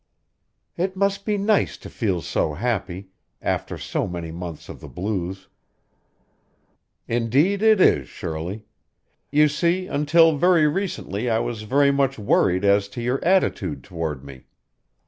[0.77, 3.09] "It must be nice to feel so happy,
[3.39, 5.47] after so many months of the blues."
[7.07, 8.65] "Indeed it is, Shirley.
[9.29, 14.23] You see until very recently I was very much worried as to your attitude toward
[14.23, 14.45] me.